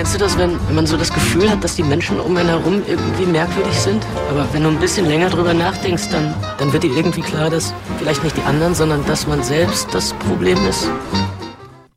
Kennst 0.00 0.14
du 0.14 0.18
das, 0.18 0.38
wenn, 0.38 0.52
wenn 0.66 0.76
man 0.76 0.86
so 0.86 0.96
das 0.96 1.12
Gefühl 1.12 1.50
hat, 1.50 1.62
dass 1.62 1.76
die 1.76 1.82
Menschen 1.82 2.18
um 2.20 2.34
einen 2.34 2.48
herum 2.48 2.80
irgendwie 2.88 3.26
merkwürdig 3.26 3.74
sind? 3.74 4.02
Aber 4.30 4.48
wenn 4.54 4.62
du 4.62 4.70
ein 4.70 4.80
bisschen 4.80 5.04
länger 5.04 5.28
drüber 5.28 5.52
nachdenkst, 5.52 6.08
dann, 6.10 6.34
dann 6.56 6.72
wird 6.72 6.84
dir 6.84 6.96
irgendwie 6.96 7.20
klar, 7.20 7.50
dass 7.50 7.74
vielleicht 7.98 8.24
nicht 8.24 8.34
die 8.34 8.42
anderen, 8.44 8.74
sondern 8.74 9.04
dass 9.04 9.26
man 9.26 9.42
selbst 9.42 9.92
das 9.92 10.14
Problem 10.14 10.56
ist. 10.66 10.88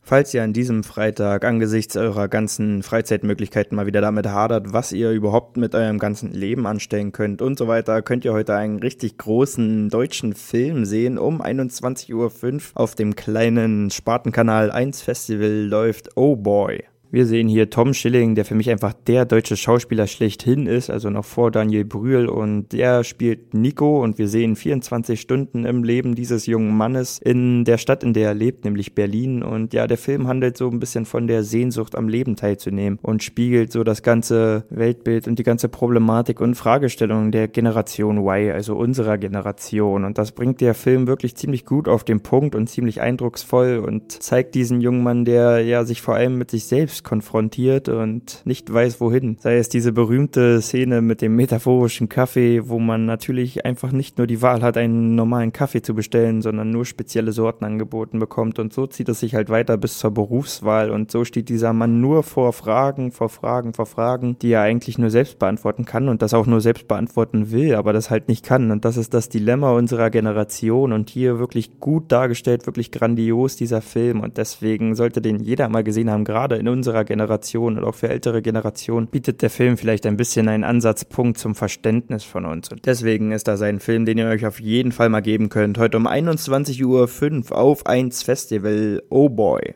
Falls 0.01 0.33
ihr 0.33 0.43
an 0.43 0.51
diesem 0.51 0.83
Freitag 0.83 1.45
angesichts 1.45 1.95
eurer 1.95 2.27
ganzen 2.27 2.83
Freizeitmöglichkeiten 2.83 3.73
mal 3.73 3.85
wieder 3.85 4.01
damit 4.01 4.27
hadert, 4.27 4.73
was 4.73 4.91
ihr 4.91 5.11
überhaupt 5.11 5.55
mit 5.55 5.73
eurem 5.73 5.97
ganzen 5.97 6.33
Leben 6.33 6.67
anstellen 6.67 7.13
könnt 7.13 7.41
und 7.41 7.57
so 7.57 7.69
weiter, 7.69 8.01
könnt 8.01 8.25
ihr 8.25 8.33
heute 8.33 8.53
einen 8.53 8.79
richtig 8.79 9.17
großen 9.17 9.87
deutschen 9.87 10.33
Film 10.33 10.83
sehen. 10.83 11.17
Um 11.17 11.41
21.05 11.41 12.11
Uhr 12.13 12.31
auf 12.73 12.95
dem 12.95 13.15
kleinen 13.15 13.91
Spartenkanal 13.91 14.71
1 14.71 15.01
Festival 15.01 15.67
läuft 15.69 16.17
Oh 16.17 16.35
Boy. 16.35 16.83
Wir 17.13 17.27
sehen 17.27 17.47
hier 17.47 17.69
Tom 17.69 17.93
Schilling, 17.93 18.33
der 18.33 18.43
für 18.43 18.55
mich 18.55 18.71
einfach 18.71 18.91
der 19.05 19.25
deutsche 19.25 19.55
Schauspieler 19.55 20.07
schlechthin 20.07 20.65
ist, 20.65 20.89
also 20.89 21.11
noch 21.11 21.25
vor 21.25 21.51
Daniel 21.51 21.85
Brühl. 21.85 22.27
Und 22.27 22.69
der 22.69 23.03
spielt 23.03 23.53
Nico. 23.53 24.01
Und 24.01 24.17
wir 24.17 24.27
sehen 24.27 24.55
24 24.55 25.21
Stunden 25.21 25.63
im 25.63 25.83
Leben 25.83 26.15
dieses 26.15 26.47
jungen 26.47 26.75
Mannes 26.75 27.19
in 27.19 27.65
der 27.65 27.77
Stadt, 27.77 28.03
in 28.03 28.13
der 28.13 28.29
er 28.29 28.33
lebt, 28.33 28.65
nämlich 28.65 28.95
Berlin. 28.95 29.43
Und 29.43 29.75
ja, 29.75 29.85
der 29.85 29.99
Film 29.99 30.27
handelt 30.27 30.57
so 30.57 30.67
ein 30.67 30.79
bisschen 30.79 31.05
von 31.05 31.27
der 31.27 31.43
Sehnsucht 31.43 31.95
am 31.95 32.09
Leben 32.09 32.35
teilzunehmen 32.35 32.97
und 33.03 33.21
spiegelt 33.21 33.71
so 33.71 33.83
das 33.83 34.01
ganze 34.01 34.65
Weltbild 34.71 35.27
und 35.27 35.37
die 35.37 35.43
ganze 35.43 35.69
Problematik 35.69 36.41
und 36.41 36.55
Fragestellung 36.55 37.31
der 37.31 37.47
Generation 37.47 38.27
Y, 38.27 38.53
also 38.53 38.75
unserer 38.75 39.19
Generation. 39.19 40.03
Und 40.03 40.17
das 40.17 40.31
bringt 40.31 40.61
der 40.61 40.73
Film 40.73 41.05
wirklich 41.05 41.35
ziemlich 41.35 41.63
gut 41.63 41.87
auf 41.87 42.03
den 42.03 42.21
Punkt 42.21 42.55
und 42.55 42.69
ziemlich 42.69 43.01
eindrucksvoll 43.01 43.83
und 43.85 44.11
zeigt 44.23 44.55
diesen 44.55 44.81
jungen 44.81 45.03
Mann, 45.03 45.25
der 45.25 45.63
ja 45.63 45.85
sich 45.85 46.01
vor 46.01 46.15
allem 46.15 46.39
mit 46.39 46.49
sich 46.49 46.63
selbst 46.63 47.02
konfrontiert 47.03 47.89
und 47.89 48.41
nicht 48.45 48.71
weiß 48.71 49.01
wohin. 49.01 49.37
Sei 49.39 49.57
es 49.57 49.69
diese 49.69 49.91
berühmte 49.91 50.61
Szene 50.61 51.01
mit 51.01 51.21
dem 51.21 51.35
metaphorischen 51.35 52.09
Kaffee, 52.09 52.69
wo 52.69 52.79
man 52.79 53.05
natürlich 53.05 53.65
einfach 53.65 53.91
nicht 53.91 54.17
nur 54.17 54.27
die 54.27 54.41
Wahl 54.41 54.61
hat, 54.61 54.77
einen 54.77 55.15
normalen 55.15 55.53
Kaffee 55.53 55.81
zu 55.81 55.93
bestellen, 55.93 56.41
sondern 56.41 56.69
nur 56.69 56.85
spezielle 56.85 57.31
Sorten 57.31 57.65
angeboten 57.65 58.19
bekommt. 58.19 58.59
Und 58.59 58.73
so 58.73 58.87
zieht 58.87 59.09
es 59.09 59.19
sich 59.19 59.35
halt 59.35 59.49
weiter 59.49 59.77
bis 59.77 59.97
zur 59.97 60.11
Berufswahl. 60.11 60.91
Und 60.91 61.11
so 61.11 61.25
steht 61.25 61.49
dieser 61.49 61.73
Mann 61.73 62.01
nur 62.01 62.23
vor 62.23 62.53
Fragen, 62.53 63.11
vor 63.11 63.29
Fragen, 63.29 63.73
vor 63.73 63.85
Fragen, 63.85 64.37
die 64.39 64.51
er 64.51 64.61
eigentlich 64.61 64.97
nur 64.97 65.09
selbst 65.09 65.39
beantworten 65.39 65.85
kann 65.85 66.09
und 66.09 66.21
das 66.21 66.33
auch 66.33 66.45
nur 66.45 66.61
selbst 66.61 66.87
beantworten 66.87 67.51
will, 67.51 67.75
aber 67.75 67.93
das 67.93 68.09
halt 68.09 68.27
nicht 68.27 68.45
kann. 68.45 68.71
Und 68.71 68.85
das 68.85 68.97
ist 68.97 69.13
das 69.13 69.29
Dilemma 69.29 69.71
unserer 69.71 70.09
Generation 70.09 70.93
und 70.93 71.09
hier 71.09 71.39
wirklich 71.39 71.79
gut 71.79 72.11
dargestellt, 72.11 72.65
wirklich 72.65 72.91
grandios 72.91 73.55
dieser 73.55 73.81
Film. 73.81 74.21
Und 74.21 74.37
deswegen 74.37 74.95
sollte 74.95 75.21
den 75.21 75.39
jeder 75.39 75.69
mal 75.69 75.83
gesehen 75.83 76.09
haben, 76.09 76.23
gerade 76.23 76.55
in 76.55 76.67
unserer 76.67 76.92
unserer 76.93 77.05
Generation 77.05 77.77
und 77.77 77.83
auch 77.83 77.95
für 77.95 78.09
ältere 78.09 78.43
Generationen 78.43 79.07
bietet 79.07 79.41
der 79.41 79.49
Film 79.49 79.77
vielleicht 79.77 80.05
ein 80.05 80.15
bisschen 80.15 80.47
einen 80.47 80.63
Ansatzpunkt 80.63 81.39
zum 81.39 81.55
Verständnis 81.55 82.23
von 82.23 82.45
uns. 82.45 82.69
Und 82.69 82.85
deswegen 82.85 83.31
ist 83.31 83.47
das 83.47 83.63
ein 83.63 83.79
Film, 83.79 84.05
den 84.05 84.19
ihr 84.19 84.27
euch 84.27 84.45
auf 84.45 84.59
jeden 84.59 84.91
Fall 84.91 85.09
mal 85.09 85.21
geben 85.21 85.49
könnt. 85.49 85.79
Heute 85.79 85.97
um 85.97 86.07
21.05 86.07 87.51
Uhr 87.51 87.57
auf 87.57 87.87
1 87.87 88.21
Festival. 88.21 89.01
Oh 89.09 89.27
boy. 89.27 89.73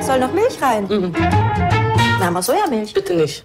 Soll 0.00 0.20
noch 0.20 0.32
Milch 0.32 0.62
rein? 0.62 0.84
Mhm. 0.84 1.12
Na, 2.20 2.30
mal 2.30 2.42
Sojamilch. 2.42 2.94
Bitte 2.94 3.16
nicht. 3.16 3.44